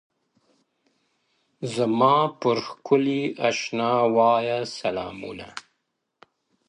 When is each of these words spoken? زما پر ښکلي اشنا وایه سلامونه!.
زما 1.73 2.15
پر 2.39 2.57
ښکلي 2.67 3.21
اشنا 3.49 3.91
وایه 4.15 4.59
سلامونه!. 4.79 5.47